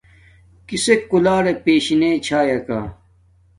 کِیسݵک 0.67 1.01
کُلݳرݺ 1.11 1.53
پݵشِنݺ 1.63 2.11
چݵکݳ؟ 2.25 2.79